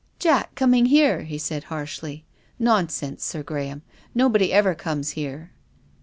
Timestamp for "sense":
2.89-3.23